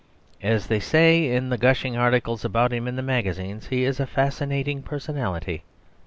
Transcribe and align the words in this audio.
As 0.41 0.65
they 0.65 0.79
say 0.79 1.27
in 1.31 1.49
the 1.49 1.59
gushing 1.59 1.95
articles 1.95 2.43
about 2.43 2.73
him 2.73 2.87
in 2.87 2.95
the 2.95 3.03
magazines, 3.03 3.67
he 3.67 3.83
is 3.83 3.99
a 3.99 4.07
fascinating 4.07 4.81
personality. 4.81 5.63